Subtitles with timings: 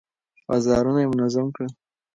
[0.47, 1.71] بازارونه يې منظم کړل.